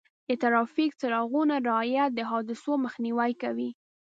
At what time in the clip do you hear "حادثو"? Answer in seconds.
2.29-2.71